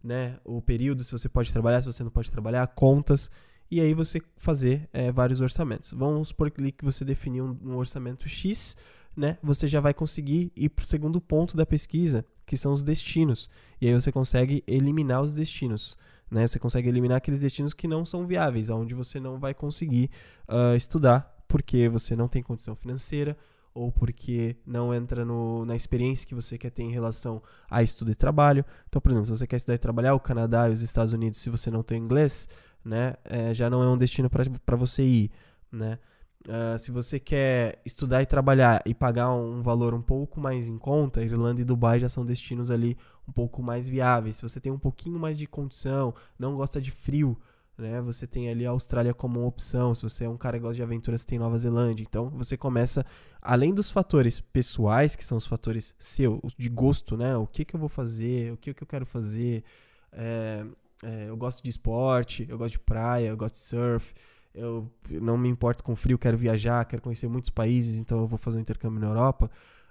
né? 0.00 0.38
o 0.44 0.62
período, 0.62 1.02
se 1.02 1.10
você 1.10 1.28
pode 1.28 1.52
trabalhar, 1.52 1.80
se 1.80 1.86
você 1.86 2.04
não 2.04 2.12
pode 2.12 2.30
trabalhar, 2.30 2.64
contas 2.68 3.28
e 3.68 3.80
aí 3.80 3.92
você 3.92 4.22
fazer 4.36 4.88
é, 4.92 5.10
vários 5.10 5.40
orçamentos. 5.40 5.92
Vamos 5.94 6.28
supor 6.28 6.48
que 6.48 6.84
você 6.84 7.04
definiu 7.04 7.44
um, 7.44 7.72
um, 7.72 7.76
orçamento 7.76 8.28
X, 8.28 8.76
né? 9.16 9.36
Você 9.42 9.66
já 9.66 9.80
vai 9.80 9.92
conseguir 9.92 10.52
ir 10.54 10.68
para 10.68 10.84
o 10.84 10.86
segundo 10.86 11.20
ponto 11.20 11.56
da 11.56 11.66
pesquisa, 11.66 12.24
que 12.46 12.56
são 12.56 12.72
os 12.72 12.84
destinos. 12.84 13.50
E 13.80 13.88
aí 13.88 13.94
você 13.94 14.12
consegue 14.12 14.62
eliminar 14.68 15.20
os 15.22 15.34
destinos. 15.34 15.98
Né? 16.30 16.46
Você 16.46 16.60
consegue 16.60 16.88
eliminar 16.88 17.18
aqueles 17.18 17.40
destinos 17.40 17.74
que 17.74 17.88
não 17.88 18.04
são 18.04 18.28
viáveis, 18.28 18.70
onde 18.70 18.94
você 18.94 19.18
não 19.18 19.40
vai 19.40 19.54
conseguir 19.54 20.08
uh, 20.48 20.76
estudar 20.76 21.33
porque 21.46 21.88
você 21.88 22.16
não 22.16 22.28
tem 22.28 22.42
condição 22.42 22.74
financeira 22.74 23.36
ou 23.74 23.90
porque 23.90 24.56
não 24.64 24.94
entra 24.94 25.24
no, 25.24 25.64
na 25.64 25.74
experiência 25.74 26.26
que 26.26 26.34
você 26.34 26.56
quer 26.56 26.70
ter 26.70 26.84
em 26.84 26.92
relação 26.92 27.42
a 27.68 27.82
estudo 27.82 28.12
e 28.12 28.14
trabalho. 28.14 28.64
Então, 28.88 29.02
por 29.02 29.10
exemplo, 29.10 29.26
se 29.26 29.36
você 29.36 29.46
quer 29.46 29.56
estudar 29.56 29.74
e 29.74 29.78
trabalhar, 29.78 30.14
o 30.14 30.20
Canadá 30.20 30.68
e 30.68 30.72
os 30.72 30.80
Estados 30.80 31.12
Unidos, 31.12 31.40
se 31.40 31.50
você 31.50 31.70
não 31.70 31.82
tem 31.82 32.00
inglês, 32.00 32.48
né, 32.84 33.14
é, 33.24 33.52
já 33.52 33.68
não 33.68 33.82
é 33.82 33.88
um 33.88 33.98
destino 33.98 34.30
para 34.30 34.76
você 34.76 35.02
ir, 35.02 35.30
né? 35.72 35.98
Uh, 36.46 36.78
se 36.78 36.90
você 36.90 37.18
quer 37.18 37.80
estudar 37.86 38.20
e 38.20 38.26
trabalhar 38.26 38.82
e 38.84 38.92
pagar 38.92 39.32
um 39.32 39.62
valor 39.62 39.94
um 39.94 40.02
pouco 40.02 40.38
mais 40.38 40.68
em 40.68 40.76
conta, 40.76 41.24
Irlanda 41.24 41.62
e 41.62 41.64
Dubai 41.64 41.98
já 41.98 42.06
são 42.06 42.22
destinos 42.22 42.70
ali 42.70 42.98
um 43.26 43.32
pouco 43.32 43.62
mais 43.62 43.88
viáveis. 43.88 44.36
Se 44.36 44.42
você 44.42 44.60
tem 44.60 44.70
um 44.70 44.78
pouquinho 44.78 45.18
mais 45.18 45.38
de 45.38 45.46
condição, 45.46 46.12
não 46.38 46.54
gosta 46.54 46.82
de 46.82 46.90
frio, 46.90 47.34
né? 47.76 48.00
Você 48.02 48.26
tem 48.26 48.48
ali 48.48 48.66
a 48.66 48.70
Austrália 48.70 49.12
como 49.12 49.40
uma 49.40 49.48
opção. 49.48 49.94
Se 49.94 50.02
você 50.02 50.24
é 50.24 50.28
um 50.28 50.36
cara 50.36 50.58
que 50.58 50.62
gosta 50.62 50.76
de 50.76 50.82
aventuras, 50.82 51.20
você 51.20 51.26
tem 51.26 51.38
Nova 51.38 51.58
Zelândia. 51.58 52.04
Então 52.08 52.30
você 52.30 52.56
começa, 52.56 53.04
além 53.40 53.74
dos 53.74 53.90
fatores 53.90 54.40
pessoais, 54.40 55.16
que 55.16 55.24
são 55.24 55.36
os 55.36 55.46
fatores 55.46 55.94
seu, 55.98 56.40
de 56.56 56.68
gosto, 56.68 57.16
né? 57.16 57.36
O 57.36 57.46
que, 57.46 57.64
que 57.64 57.74
eu 57.74 57.80
vou 57.80 57.88
fazer, 57.88 58.52
o 58.52 58.56
que, 58.56 58.72
que 58.72 58.82
eu 58.82 58.86
quero 58.86 59.04
fazer. 59.04 59.64
É, 60.12 60.64
é, 61.02 61.28
eu 61.28 61.36
gosto 61.36 61.62
de 61.62 61.70
esporte, 61.70 62.46
eu 62.48 62.56
gosto 62.56 62.72
de 62.72 62.78
praia, 62.80 63.28
eu 63.28 63.36
gosto 63.36 63.54
de 63.54 63.60
surf, 63.60 64.14
eu 64.54 64.90
não 65.08 65.36
me 65.36 65.48
importo 65.48 65.82
com 65.82 65.96
frio, 65.96 66.18
quero 66.18 66.38
viajar, 66.38 66.84
quero 66.84 67.02
conhecer 67.02 67.28
muitos 67.28 67.50
países, 67.50 67.98
então 67.98 68.20
eu 68.20 68.26
vou 68.26 68.38
fazer 68.38 68.58
um 68.58 68.60
intercâmbio 68.60 69.00
na 69.00 69.08
Europa, 69.08 69.50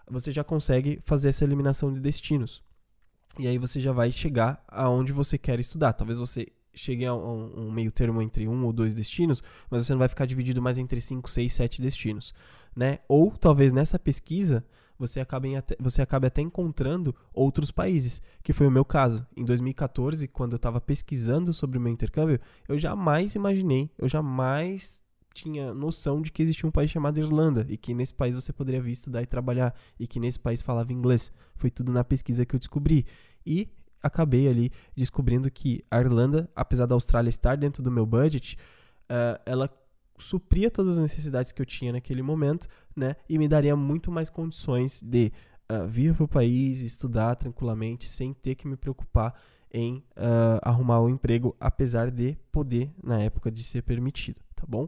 você 0.10 0.32
já 0.32 0.44
consegue 0.44 1.00
fazer 1.02 1.30
essa 1.30 1.44
eliminação 1.44 1.94
de 1.94 2.00
destinos. 2.00 2.64
E 3.38 3.48
aí 3.48 3.58
você 3.58 3.80
já 3.80 3.92
vai 3.92 4.12
chegar 4.12 4.64
aonde 4.68 5.12
você 5.12 5.38
quer 5.38 5.60
estudar. 5.60 5.94
Talvez 5.94 6.20
você 6.20 6.48
chegue 6.74 7.06
a 7.06 7.14
um, 7.14 7.68
um, 7.68 7.72
meio 7.72 7.92
termo 7.92 8.22
entre 8.22 8.48
um 8.48 8.66
ou 8.66 8.74
dois 8.74 8.94
destinos, 8.94 9.44
mas 9.70 9.86
você 9.86 9.94
não 9.94 10.00
vai 10.00 10.10
ficar 10.10 10.26
dividido 10.26 10.62
mais 10.62 10.78
entre 10.78 11.00
cinco, 11.00 11.30
seis, 11.30 11.54
sete 11.54 11.82
destinos, 11.82 12.34
né? 12.76 13.00
Ou 13.08 13.32
talvez 13.32 13.72
nessa 13.72 14.00
pesquisa 14.00 14.66
você 14.98 15.20
acabe, 15.20 15.56
até, 15.56 15.76
você 15.80 16.02
acabe 16.02 16.28
até 16.28 16.42
encontrando 16.42 17.16
outros 17.34 17.72
países, 17.72 18.22
que 18.42 18.54
foi 18.54 18.68
o 18.68 18.72
meu 18.72 18.86
caso. 18.86 19.26
Em 19.36 19.44
2014, 19.44 20.28
quando 20.28 20.54
eu 20.54 20.58
estava 20.58 20.80
pesquisando 20.80 21.54
sobre 21.54 21.78
o 21.78 21.82
meu 21.82 21.92
intercâmbio, 21.92 22.40
eu 22.68 22.78
jamais 22.78 23.36
imaginei, 23.36 23.90
eu 23.98 24.08
jamais 24.08 25.02
tinha 25.34 25.74
noção 25.74 26.22
de 26.22 26.32
que 26.32 26.44
existia 26.44 26.70
um 26.70 26.72
país 26.72 26.92
chamado 26.92 27.20
Irlanda 27.20 27.66
e 27.68 27.76
que 27.76 27.94
nesse 27.94 28.14
país 28.14 28.36
você 28.36 28.54
poderia 28.54 28.82
vir 28.82 28.92
estudar 28.92 29.24
e 29.24 29.26
trabalhar 29.26 29.74
e 30.00 30.06
que 30.06 30.20
nesse 30.20 30.40
país 30.40 30.62
falava 30.62 30.94
inglês. 30.94 31.32
Foi 31.56 31.72
tudo 31.72 31.92
na 31.92 32.04
pesquisa 32.04 32.46
que 32.46 32.56
eu 32.56 32.60
descobri. 32.60 33.06
E 33.46 33.68
acabei 34.04 34.48
ali 34.48 34.72
descobrindo 34.96 35.50
que 35.50 35.84
a 35.90 36.00
Irlanda, 36.00 36.50
apesar 36.56 36.86
da 36.86 36.94
Austrália 36.94 37.30
estar 37.30 37.56
dentro 37.56 37.82
do 37.82 37.90
meu 37.90 38.06
budget, 38.06 38.58
uh, 39.10 39.42
ela 39.46 39.70
supria 40.18 40.70
todas 40.70 40.98
as 40.98 41.02
necessidades 41.02 41.52
que 41.52 41.62
eu 41.62 41.66
tinha 41.66 41.92
naquele 41.94 42.22
momento, 42.22 42.68
né? 42.96 43.16
E 43.28 43.38
me 43.38 43.48
daria 43.48 43.76
muito 43.76 44.12
mais 44.12 44.30
condições 44.30 45.02
de 45.02 45.32
uh, 45.72 45.88
vir 45.88 46.14
para 46.14 46.26
o 46.26 46.28
país, 46.28 46.82
estudar 46.82 47.36
tranquilamente, 47.36 48.08
sem 48.08 48.34
ter 48.34 48.56
que 48.56 48.68
me 48.68 48.76
preocupar 48.76 49.34
em 49.72 49.98
uh, 50.18 50.60
arrumar 50.62 51.00
o 51.00 51.06
um 51.06 51.10
emprego, 51.10 51.56
apesar 51.60 52.12
de 52.12 52.38
poder, 52.52 52.94
na 53.02 53.22
época, 53.22 53.50
de 53.50 53.64
ser 53.64 53.82
permitido, 53.82 54.40
tá 54.56 54.64
bom? 54.68 54.88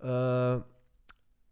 Uh, 0.00 0.64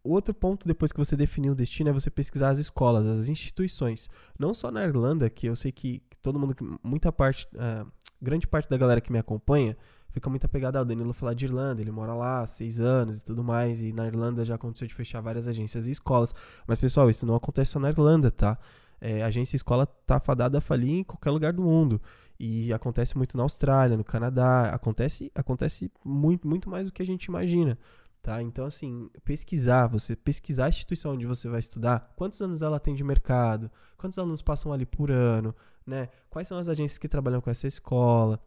outro 0.03 0.33
ponto, 0.33 0.67
depois 0.67 0.91
que 0.91 0.97
você 0.97 1.15
definiu 1.15 1.53
o 1.53 1.55
destino, 1.55 1.89
é 1.89 1.93
você 1.93 2.09
pesquisar 2.09 2.49
as 2.49 2.59
escolas, 2.59 3.05
as 3.05 3.29
instituições. 3.29 4.09
Não 4.37 4.53
só 4.53 4.71
na 4.71 4.83
Irlanda, 4.83 5.29
que 5.29 5.47
eu 5.47 5.55
sei 5.55 5.71
que 5.71 6.01
todo 6.21 6.39
mundo, 6.39 6.55
muita 6.83 7.11
parte, 7.11 7.47
uh, 7.55 7.89
grande 8.21 8.47
parte 8.47 8.69
da 8.69 8.77
galera 8.77 9.01
que 9.01 9.11
me 9.11 9.19
acompanha 9.19 9.77
fica 10.17 10.29
muito 10.29 10.45
apegada 10.45 10.79
ao 10.79 10.85
Danilo 10.85 11.13
falar 11.13 11.33
de 11.33 11.45
Irlanda, 11.45 11.81
ele 11.81 11.91
mora 11.91 12.13
lá 12.13 12.41
há 12.41 12.47
seis 12.47 12.79
anos 12.79 13.19
e 13.19 13.23
tudo 13.23 13.43
mais, 13.43 13.81
e 13.81 13.93
na 13.93 14.07
Irlanda 14.07 14.43
já 14.43 14.55
aconteceu 14.55 14.87
de 14.87 14.93
fechar 14.93 15.21
várias 15.21 15.47
agências 15.47 15.85
e 15.85 15.91
escolas. 15.91 16.33
Mas, 16.65 16.79
pessoal, 16.79 17.09
isso 17.09 17.25
não 17.25 17.35
acontece 17.35 17.71
só 17.71 17.79
na 17.79 17.89
Irlanda, 17.89 18.31
tá? 18.31 18.57
É, 18.99 19.21
agência 19.23 19.55
e 19.55 19.57
escola 19.57 19.85
tá 19.85 20.19
fadada 20.19 20.57
a 20.57 20.61
falir 20.61 20.99
em 20.99 21.03
qualquer 21.03 21.29
lugar 21.29 21.53
do 21.53 21.61
mundo. 21.61 22.01
E 22.39 22.73
acontece 22.73 23.15
muito 23.17 23.37
na 23.37 23.43
Austrália, 23.43 23.97
no 23.97 24.03
Canadá, 24.03 24.69
acontece, 24.69 25.31
acontece 25.35 25.91
muito, 26.03 26.47
muito 26.47 26.69
mais 26.69 26.85
do 26.85 26.91
que 26.91 27.01
a 27.01 27.05
gente 27.05 27.25
imagina. 27.25 27.77
Tá? 28.21 28.41
Então, 28.41 28.65
assim, 28.65 29.09
pesquisar, 29.23 29.87
você 29.87 30.15
pesquisar 30.15 30.65
a 30.65 30.69
instituição 30.69 31.13
onde 31.13 31.25
você 31.25 31.47
vai 31.47 31.59
estudar, 31.59 32.13
quantos 32.15 32.41
anos 32.41 32.61
ela 32.61 32.79
tem 32.79 32.93
de 32.93 33.03
mercado, 33.03 33.71
quantos 33.95 34.17
alunos 34.17 34.41
passam 34.41 34.73
ali 34.73 34.85
por 34.85 35.09
ano, 35.09 35.55
né? 35.85 36.09
Quais 36.29 36.47
são 36.47 36.57
as 36.57 36.67
agências 36.67 36.97
que 36.97 37.07
trabalham 37.07 37.39
com 37.39 37.49
essa 37.49 37.67
escola, 37.67 38.39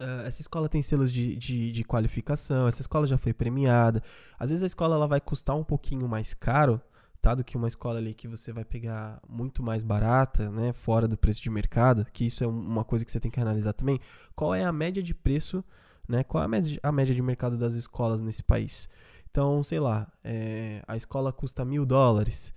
Uh, 0.00 0.26
essa 0.26 0.40
escola 0.40 0.68
tem 0.68 0.82
selos 0.82 1.12
de, 1.12 1.36
de, 1.36 1.70
de, 1.70 1.84
qualificação, 1.84 2.66
essa 2.66 2.80
escola 2.80 3.06
já 3.06 3.16
foi 3.16 3.32
premiada. 3.32 4.02
Às 4.36 4.50
vezes 4.50 4.64
a 4.64 4.66
escola 4.66 4.96
ela 4.96 5.06
vai 5.06 5.20
custar 5.20 5.54
um 5.54 5.62
pouquinho 5.62 6.08
mais 6.08 6.34
caro, 6.34 6.80
tá? 7.22 7.32
Do 7.32 7.44
que 7.44 7.56
uma 7.56 7.68
escola 7.68 7.98
ali 7.98 8.12
que 8.12 8.26
você 8.26 8.52
vai 8.52 8.64
pegar 8.64 9.20
muito 9.28 9.62
mais 9.62 9.84
barata, 9.84 10.50
né? 10.50 10.72
Fora 10.72 11.06
do 11.06 11.16
preço 11.16 11.40
de 11.40 11.48
mercado, 11.48 12.04
que 12.12 12.26
isso 12.26 12.42
é 12.42 12.46
uma 12.46 12.84
coisa 12.84 13.04
que 13.04 13.12
você 13.12 13.20
tem 13.20 13.30
que 13.30 13.38
analisar 13.38 13.72
também. 13.72 14.00
Qual 14.34 14.52
é 14.52 14.64
a 14.64 14.72
média 14.72 15.00
de 15.00 15.14
preço 15.14 15.64
né? 16.08 16.24
Qual 16.24 16.42
é 16.42 16.46
a 16.46 16.48
média, 16.48 16.80
a 16.82 16.92
média 16.92 17.14
de 17.14 17.22
mercado 17.22 17.56
das 17.56 17.74
escolas 17.74 18.20
nesse 18.20 18.42
país? 18.42 18.88
Então, 19.30 19.62
sei 19.62 19.80
lá, 19.80 20.06
é, 20.22 20.82
a 20.86 20.96
escola 20.96 21.32
custa 21.32 21.64
mil 21.64 21.84
dólares, 21.84 22.54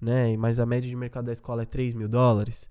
né? 0.00 0.36
Mas 0.36 0.58
a 0.58 0.66
média 0.66 0.88
de 0.88 0.96
mercado 0.96 1.26
da 1.26 1.32
escola 1.32 1.62
é 1.62 1.66
3 1.66 1.94
mil 1.94 2.08
dólares. 2.08 2.68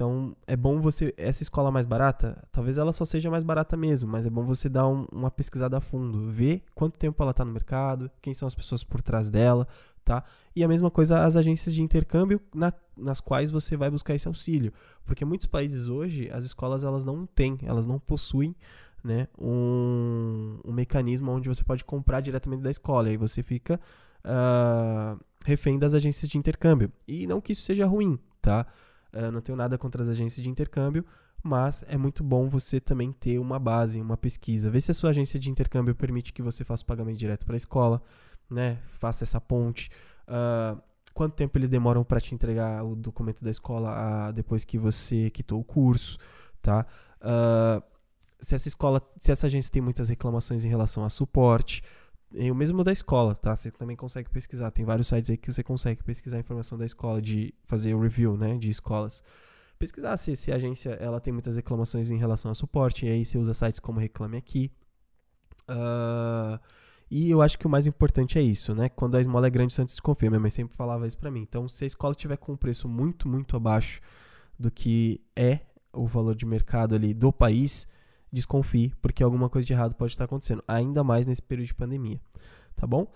Então, 0.00 0.34
é 0.46 0.56
bom 0.56 0.80
você. 0.80 1.12
Essa 1.16 1.42
escola 1.42 1.70
mais 1.70 1.84
barata, 1.84 2.42
talvez 2.50 2.78
ela 2.78 2.92
só 2.92 3.04
seja 3.04 3.30
mais 3.30 3.44
barata 3.44 3.76
mesmo, 3.76 4.10
mas 4.10 4.24
é 4.24 4.30
bom 4.30 4.44
você 4.44 4.68
dar 4.68 4.86
um, 4.88 5.06
uma 5.12 5.30
pesquisada 5.30 5.76
a 5.76 5.80
fundo, 5.80 6.30
ver 6.30 6.62
quanto 6.74 6.98
tempo 6.98 7.22
ela 7.22 7.32
está 7.32 7.44
no 7.44 7.52
mercado, 7.52 8.10
quem 8.22 8.32
são 8.32 8.46
as 8.46 8.54
pessoas 8.54 8.82
por 8.82 9.02
trás 9.02 9.30
dela, 9.30 9.66
tá? 10.04 10.24
E 10.56 10.64
a 10.64 10.68
mesma 10.68 10.90
coisa 10.90 11.24
as 11.24 11.36
agências 11.36 11.74
de 11.74 11.82
intercâmbio 11.82 12.40
na, 12.54 12.72
nas 12.96 13.20
quais 13.20 13.50
você 13.50 13.76
vai 13.76 13.90
buscar 13.90 14.14
esse 14.14 14.26
auxílio. 14.26 14.72
Porque 15.04 15.24
muitos 15.24 15.46
países 15.46 15.86
hoje, 15.86 16.30
as 16.32 16.44
escolas 16.44 16.82
elas 16.82 17.04
não 17.04 17.26
têm, 17.26 17.58
elas 17.62 17.86
não 17.86 17.98
possuem 17.98 18.54
né, 19.02 19.28
um, 19.38 20.58
um 20.64 20.72
mecanismo 20.72 21.30
onde 21.30 21.48
você 21.48 21.64
pode 21.64 21.84
comprar 21.84 22.20
diretamente 22.20 22.62
da 22.62 22.70
escola. 22.70 23.10
E 23.10 23.16
você 23.16 23.42
fica 23.42 23.80
uh, 24.24 25.18
refém 25.44 25.78
das 25.78 25.94
agências 25.94 26.28
de 26.28 26.38
intercâmbio. 26.38 26.92
E 27.06 27.26
não 27.26 27.40
que 27.40 27.52
isso 27.52 27.62
seja 27.62 27.86
ruim, 27.86 28.18
tá? 28.40 28.66
Uh, 29.12 29.30
não 29.30 29.40
tenho 29.40 29.56
nada 29.56 29.76
contra 29.78 30.02
as 30.02 30.08
agências 30.08 30.42
de 30.42 30.48
intercâmbio, 30.48 31.04
mas 31.42 31.84
é 31.88 31.96
muito 31.96 32.22
bom 32.22 32.48
você 32.48 32.78
também 32.80 33.12
ter 33.12 33.38
uma 33.38 33.58
base, 33.58 34.00
uma 34.00 34.16
pesquisa. 34.16 34.70
Ver 34.70 34.80
se 34.80 34.90
a 34.90 34.94
sua 34.94 35.10
agência 35.10 35.38
de 35.38 35.50
intercâmbio 35.50 35.94
permite 35.94 36.32
que 36.32 36.42
você 36.42 36.64
faça 36.64 36.82
o 36.82 36.86
pagamento 36.86 37.18
direto 37.18 37.46
para 37.46 37.54
a 37.54 37.56
escola, 37.56 38.02
né? 38.48 38.78
Faça 38.86 39.24
essa 39.24 39.40
ponte. 39.40 39.90
Uh, 40.28 40.80
quanto 41.14 41.34
tempo 41.34 41.56
eles 41.58 41.68
demoram 41.68 42.04
para 42.04 42.20
te 42.20 42.34
entregar 42.34 42.84
o 42.84 42.94
documento 42.94 43.42
da 43.42 43.50
escola 43.50 44.30
depois 44.32 44.64
que 44.64 44.78
você 44.78 45.30
quitou 45.30 45.60
o 45.60 45.64
curso, 45.64 46.18
tá? 46.62 46.86
Uh, 47.20 47.82
se 48.40 48.54
essa 48.54 48.68
escola, 48.68 49.02
se 49.18 49.30
essa 49.32 49.46
agência 49.46 49.70
tem 49.70 49.82
muitas 49.82 50.08
reclamações 50.08 50.64
em 50.64 50.68
relação 50.68 51.04
a 51.04 51.10
suporte, 51.10 51.82
e 52.32 52.50
o 52.50 52.54
mesmo 52.54 52.84
da 52.84 52.92
escola, 52.92 53.34
tá? 53.34 53.56
Você 53.56 53.70
também 53.72 53.96
consegue 53.96 54.30
pesquisar. 54.30 54.70
Tem 54.70 54.84
vários 54.84 55.08
sites 55.08 55.30
aí 55.30 55.36
que 55.36 55.52
você 55.52 55.64
consegue 55.64 56.02
pesquisar 56.04 56.36
a 56.36 56.40
informação 56.40 56.78
da 56.78 56.84
escola, 56.84 57.20
de 57.20 57.52
fazer 57.64 57.92
o 57.94 58.00
review, 58.00 58.36
né? 58.36 58.56
De 58.56 58.70
escolas. 58.70 59.22
Pesquisar 59.78 60.16
se, 60.16 60.36
se 60.36 60.52
a 60.52 60.56
agência 60.56 60.90
ela 61.00 61.20
tem 61.20 61.32
muitas 61.32 61.56
reclamações 61.56 62.10
em 62.10 62.16
relação 62.16 62.50
a 62.50 62.54
suporte. 62.54 63.04
E 63.04 63.08
aí 63.08 63.24
você 63.24 63.36
usa 63.36 63.52
sites 63.52 63.80
como 63.80 63.98
Reclame 63.98 64.36
Aqui. 64.36 64.70
Uh, 65.68 66.60
e 67.10 67.28
eu 67.28 67.42
acho 67.42 67.58
que 67.58 67.66
o 67.66 67.70
mais 67.70 67.88
importante 67.88 68.38
é 68.38 68.42
isso, 68.42 68.76
né? 68.76 68.88
Quando 68.88 69.16
a 69.16 69.20
esmola 69.20 69.48
é 69.48 69.50
grande, 69.50 69.72
o 69.72 69.74
Santos 69.74 69.96
desconfia. 69.96 70.30
Minha 70.30 70.38
mãe 70.40 70.50
sempre 70.50 70.76
falava 70.76 71.08
isso 71.08 71.18
pra 71.18 71.32
mim. 71.32 71.40
Então, 71.40 71.68
se 71.68 71.82
a 71.82 71.86
escola 71.86 72.14
tiver 72.14 72.36
com 72.36 72.52
um 72.52 72.56
preço 72.56 72.88
muito, 72.88 73.26
muito 73.26 73.56
abaixo 73.56 74.00
do 74.56 74.70
que 74.70 75.20
é 75.34 75.60
o 75.92 76.06
valor 76.06 76.36
de 76.36 76.46
mercado 76.46 76.94
ali 76.94 77.12
do 77.12 77.32
país, 77.32 77.88
desconfie, 78.32 78.94
porque 79.02 79.22
alguma 79.22 79.48
coisa 79.48 79.66
de 79.66 79.72
errado 79.72 79.94
pode 79.94 80.12
estar 80.12 80.24
acontecendo, 80.24 80.62
ainda 80.66 81.02
mais 81.02 81.26
nesse 81.26 81.42
período 81.42 81.66
de 81.66 81.74
pandemia, 81.74 82.20
tá 82.76 82.86
bom? 82.86 83.12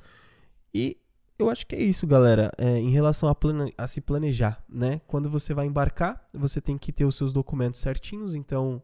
E 0.72 0.98
eu 1.38 1.50
acho 1.50 1.66
que 1.66 1.74
é 1.74 1.82
isso, 1.82 2.06
galera, 2.06 2.52
é, 2.56 2.78
em 2.78 2.90
relação 2.90 3.28
a, 3.28 3.36
a 3.76 3.86
se 3.86 4.00
planejar, 4.00 4.62
né? 4.68 5.00
Quando 5.06 5.28
você 5.28 5.52
vai 5.52 5.66
embarcar, 5.66 6.24
você 6.32 6.60
tem 6.60 6.78
que 6.78 6.92
ter 6.92 7.04
os 7.04 7.16
seus 7.16 7.32
documentos 7.32 7.80
certinhos, 7.80 8.34
então, 8.34 8.82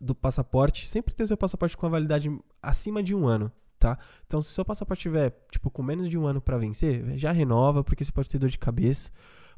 do 0.00 0.14
passaporte, 0.14 0.88
sempre 0.88 1.14
ter 1.14 1.22
o 1.22 1.26
seu 1.26 1.36
passaporte 1.36 1.76
com 1.76 1.86
a 1.86 1.88
validade 1.88 2.30
acima 2.62 3.02
de 3.02 3.14
um 3.14 3.26
ano, 3.26 3.50
tá? 3.78 3.98
Então, 4.26 4.42
se 4.42 4.50
o 4.50 4.52
seu 4.52 4.64
passaporte 4.64 5.02
tiver, 5.02 5.30
tipo, 5.50 5.70
com 5.70 5.82
menos 5.82 6.08
de 6.08 6.18
um 6.18 6.26
ano 6.26 6.40
para 6.40 6.58
vencer, 6.58 7.16
já 7.16 7.32
renova, 7.32 7.82
porque 7.82 8.04
você 8.04 8.12
pode 8.12 8.28
ter 8.28 8.38
dor 8.38 8.50
de 8.50 8.58
cabeça. 8.58 9.10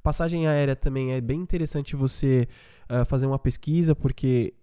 Passagem 0.03 0.47
aérea 0.47 0.77
também 0.77 1.13
é 1.13 1.21
bem 1.21 1.41
interessante 1.41 1.97
você 1.97 2.47
uh, 2.89 3.05
fazer 3.05 3.27
uma 3.27 3.39
pesquisa, 3.39 3.97
porque 3.97 4.55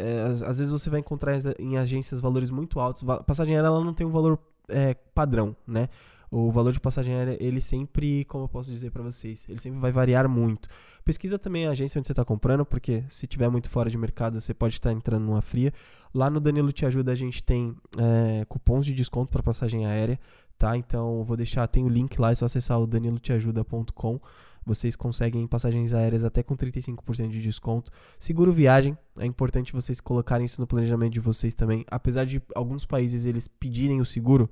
é, 0.00 0.22
às, 0.22 0.42
às, 0.42 0.58
vezes 0.58 0.72
você 0.72 0.88
vai 0.88 1.00
encontrar 1.00 1.38
em 1.58 1.76
agências 1.76 2.20
valores 2.20 2.50
muito 2.50 2.80
altos. 2.80 3.02
Passagem 3.26 3.54
aérea 3.54 3.68
ela 3.68 3.84
não 3.84 3.94
tem 3.94 4.06
um 4.06 4.10
valor 4.10 4.38
é, 4.68 4.94
padrão, 5.14 5.54
né? 5.66 5.88
O 6.30 6.52
valor 6.52 6.72
de 6.72 6.78
passagem 6.78 7.12
aérea, 7.12 7.36
ele 7.40 7.60
sempre, 7.60 8.24
como 8.26 8.44
eu 8.44 8.48
posso 8.48 8.70
dizer 8.70 8.92
para 8.92 9.02
vocês, 9.02 9.44
ele 9.48 9.58
sempre 9.58 9.80
vai 9.80 9.90
variar 9.90 10.28
muito. 10.28 10.68
Pesquisa 11.04 11.38
também 11.40 11.66
a 11.66 11.70
agência 11.70 11.98
onde 11.98 12.06
você 12.06 12.12
está 12.12 12.24
comprando, 12.24 12.64
porque 12.64 13.02
se 13.10 13.26
tiver 13.26 13.48
muito 13.48 13.68
fora 13.68 13.90
de 13.90 13.98
mercado, 13.98 14.40
você 14.40 14.54
pode 14.54 14.74
estar 14.74 14.90
tá 14.90 14.94
entrando 14.94 15.24
numa 15.24 15.42
fria. 15.42 15.72
Lá 16.14 16.30
no 16.30 16.38
Danilo 16.38 16.70
Te 16.70 16.86
Ajuda, 16.86 17.10
a 17.10 17.16
gente 17.16 17.42
tem 17.42 17.74
é, 17.98 18.44
cupons 18.44 18.86
de 18.86 18.94
desconto 18.94 19.28
para 19.28 19.42
passagem 19.42 19.86
aérea, 19.86 20.20
tá? 20.56 20.76
Então, 20.76 21.24
vou 21.24 21.36
deixar, 21.36 21.66
tem 21.66 21.84
o 21.84 21.88
link 21.88 22.16
lá, 22.20 22.30
é 22.30 22.34
só 22.36 22.44
acessar 22.44 22.80
o 22.80 22.86
daniloteajuda.com 22.86 24.20
vocês 24.64 24.94
conseguem 24.96 25.46
passagens 25.46 25.92
aéreas 25.92 26.24
até 26.24 26.42
com 26.42 26.56
35% 26.56 27.28
de 27.28 27.40
desconto. 27.40 27.90
Seguro 28.18 28.52
viagem, 28.52 28.96
é 29.18 29.26
importante 29.26 29.72
vocês 29.72 30.00
colocarem 30.00 30.44
isso 30.44 30.60
no 30.60 30.66
planejamento 30.66 31.12
de 31.12 31.20
vocês 31.20 31.54
também. 31.54 31.84
Apesar 31.90 32.24
de 32.24 32.42
alguns 32.54 32.84
países 32.84 33.26
eles 33.26 33.48
pedirem 33.48 34.00
o 34.00 34.06
seguro, 34.06 34.50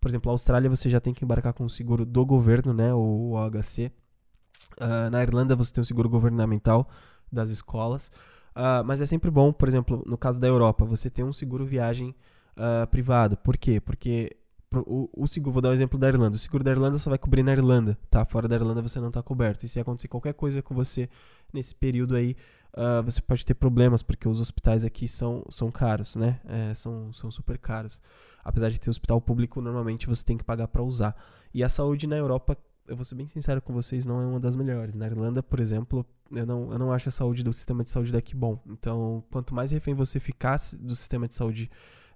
por 0.00 0.08
exemplo, 0.08 0.30
a 0.30 0.32
Austrália 0.32 0.70
você 0.70 0.88
já 0.88 1.00
tem 1.00 1.12
que 1.12 1.24
embarcar 1.24 1.52
com 1.52 1.64
o 1.64 1.70
seguro 1.70 2.04
do 2.04 2.24
governo, 2.24 2.72
né, 2.72 2.92
o 2.94 3.32
OHC. 3.32 3.86
Uh, 3.86 4.84
ah, 4.84 5.10
na 5.10 5.22
Irlanda 5.22 5.54
você 5.54 5.72
tem 5.72 5.82
o 5.82 5.84
seguro 5.84 6.08
governamental 6.08 6.88
das 7.30 7.50
escolas. 7.50 8.10
Uh, 8.50 8.82
mas 8.84 9.00
é 9.00 9.06
sempre 9.06 9.30
bom, 9.30 9.52
por 9.52 9.68
exemplo, 9.68 10.02
no 10.06 10.18
caso 10.18 10.40
da 10.40 10.46
Europa, 10.46 10.84
você 10.84 11.08
tem 11.08 11.24
um 11.24 11.32
seguro 11.32 11.64
viagem 11.64 12.14
uh, 12.56 12.86
privado. 12.88 13.36
Por 13.36 13.56
quê? 13.56 13.80
Porque 13.80 14.36
o, 14.78 15.10
o, 15.12 15.26
seguro, 15.26 15.52
vou 15.52 15.62
dar 15.62 15.70
o 15.70 15.72
exemplo 15.72 15.98
da 15.98 16.06
Irlanda. 16.06 16.36
O 16.36 16.38
seguro 16.38 16.62
da 16.62 16.70
Irlanda 16.70 16.96
só 16.96 17.10
vai 17.10 17.18
cobrir 17.18 17.42
na 17.42 17.52
Irlanda, 17.52 17.98
tá? 18.08 18.24
Fora 18.24 18.46
da 18.46 18.54
Irlanda 18.54 18.80
você 18.80 19.00
não 19.00 19.10
tá 19.10 19.20
coberto. 19.22 19.66
E 19.66 19.68
se 19.68 19.80
acontecer 19.80 20.06
qualquer 20.06 20.32
coisa 20.32 20.62
com 20.62 20.74
você 20.74 21.08
nesse 21.52 21.74
período 21.74 22.14
aí, 22.14 22.36
uh, 22.74 23.02
você 23.02 23.20
pode 23.20 23.44
ter 23.44 23.54
problemas, 23.54 24.00
porque 24.02 24.28
os 24.28 24.40
hospitais 24.40 24.84
aqui 24.84 25.08
são, 25.08 25.44
são 25.50 25.72
caros, 25.72 26.14
né? 26.14 26.40
É, 26.44 26.72
são, 26.74 27.12
são 27.12 27.30
super 27.32 27.58
caros. 27.58 28.00
Apesar 28.44 28.70
de 28.70 28.78
ter 28.78 28.90
hospital 28.90 29.20
público, 29.20 29.60
normalmente 29.60 30.06
você 30.06 30.24
tem 30.24 30.36
que 30.36 30.44
pagar 30.44 30.68
para 30.68 30.82
usar. 30.82 31.16
E 31.52 31.64
a 31.64 31.68
saúde 31.68 32.06
na 32.06 32.16
Europa, 32.16 32.56
eu 32.86 32.94
vou 32.94 33.04
ser 33.04 33.16
bem 33.16 33.26
sincero 33.26 33.60
com 33.60 33.72
vocês, 33.72 34.06
não 34.06 34.20
é 34.20 34.26
uma 34.26 34.38
das 34.38 34.54
melhores. 34.54 34.94
Na 34.94 35.06
Irlanda, 35.06 35.42
por 35.42 35.58
exemplo, 35.58 36.06
eu 36.30 36.46
não, 36.46 36.72
eu 36.72 36.78
não 36.78 36.92
acho 36.92 37.08
a 37.08 37.12
saúde 37.12 37.42
do 37.42 37.52
sistema 37.52 37.82
de 37.82 37.90
saúde 37.90 38.12
daqui 38.12 38.36
bom. 38.36 38.62
Então, 38.68 39.24
quanto 39.32 39.52
mais 39.52 39.72
refém 39.72 39.94
você 39.94 40.20
ficar 40.20 40.60
do 40.78 40.94
sistema 40.94 41.26
de 41.26 41.34
saúde 41.34 41.68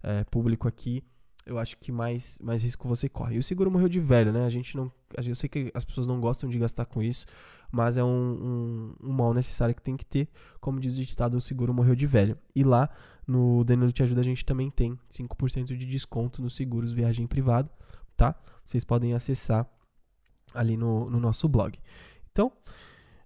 é, 0.04 0.23
público 0.25 0.68
aqui, 0.68 1.02
eu 1.47 1.59
acho 1.59 1.77
que 1.77 1.93
mais, 1.93 2.39
mais 2.43 2.63
risco 2.63 2.89
você 2.89 3.09
corre. 3.09 3.37
E 3.37 3.39
o 3.39 3.43
seguro 3.43 3.71
morreu 3.71 3.89
de 3.89 4.01
velho, 4.01 4.33
né? 4.33 4.45
A 4.45 4.51
gente 4.51 4.77
não. 4.77 4.91
Eu 5.25 5.35
sei 5.35 5.49
que 5.49 5.71
as 5.75 5.85
pessoas 5.85 6.07
não 6.07 6.21
gostam 6.21 6.49
de 6.49 6.59
gastar 6.59 6.87
com 6.87 7.03
isso, 7.03 7.27
mas 7.71 7.97
é 7.97 8.05
um, 8.05 8.09
um, 8.09 9.09
um 9.09 9.13
mal 9.13 9.35
necessário 9.35 9.75
que 9.75 9.83
tem 9.83 9.97
que 9.97 10.07
ter. 10.07 10.29
Como 10.61 10.81
diz 10.81 10.97
o 10.99 11.05
ditado, 11.05 11.37
o 11.37 11.41
seguro 11.41 11.75
morreu 11.75 11.95
de 11.95 12.07
velho. 12.07 12.39
E 12.55 12.65
lá 12.65 12.89
no 13.27 13.63
Danilo 13.65 13.93
Te 13.93 14.03
Ajuda 14.03 14.21
a 14.21 14.25
gente 14.25 14.45
também 14.45 14.71
tem 14.71 14.99
5% 15.11 15.77
de 15.77 15.87
desconto 15.87 16.43
nos 16.43 16.57
seguros 16.57 16.93
viagem 16.93 17.27
privado, 17.27 17.71
tá? 18.17 18.35
Vocês 18.65 18.85
podem 18.85 19.13
acessar 19.15 19.69
ali 20.55 20.77
no, 20.77 21.11
no 21.11 21.21
nosso 21.21 21.49
blog. 21.49 21.79
Então, 22.33 22.53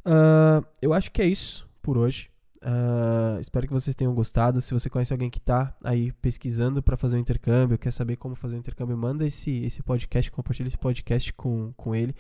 uh, 0.05 0.67
eu 0.83 0.93
acho 0.93 1.11
que 1.11 1.23
é 1.23 1.27
isso 1.27 1.69
por 1.81 1.97
hoje. 1.97 2.31
Uh, 2.61 3.39
espero 3.41 3.67
que 3.67 3.73
vocês 3.73 3.95
tenham 3.95 4.15
gostado. 4.15 4.61
Se 4.61 4.75
você 4.75 4.91
conhece 4.91 5.13
alguém 5.13 5.31
que 5.31 5.39
está 5.39 5.77
aí 5.83 6.13
pesquisando 6.13 6.83
para 6.83 6.97
fazer 6.97 7.17
um 7.17 7.21
intercâmbio, 7.21 7.79
quer 7.79 7.93
saber 7.93 8.17
como 8.17 8.35
fazer 8.35 8.57
um 8.57 8.59
intercâmbio, 8.59 8.97
manda 8.97 9.27
esse, 9.27 9.65
esse 9.65 9.83
podcast, 9.83 10.31
compartilha 10.31 10.69
esse 10.69 10.79
podcast 10.79 11.33
com, 11.35 11.73
com 11.77 11.95
ele. 11.95 12.15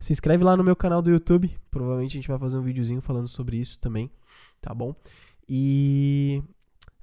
Se 0.00 0.12
inscreve 0.12 0.42
lá 0.42 0.56
no 0.56 0.64
meu 0.64 0.76
canal 0.76 1.00
do 1.00 1.10
YouTube. 1.10 1.56
Provavelmente 1.70 2.12
a 2.12 2.20
gente 2.20 2.28
vai 2.28 2.38
fazer 2.38 2.58
um 2.58 2.62
videozinho 2.62 3.00
falando 3.00 3.28
sobre 3.28 3.56
isso 3.56 3.78
também, 3.78 4.10
tá 4.60 4.74
bom? 4.74 4.94
E 5.48 6.42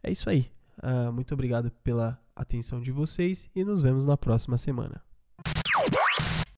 é 0.04 0.12
isso 0.12 0.30
aí. 0.30 0.52
Uh, 0.84 1.12
muito 1.12 1.34
obrigado 1.34 1.72
pela 1.84 2.20
atenção 2.36 2.82
de 2.82 2.92
vocês 2.92 3.50
e 3.56 3.64
nos 3.64 3.82
vemos 3.82 4.06
na 4.06 4.18
próxima 4.18 4.58
semana. 4.58 5.11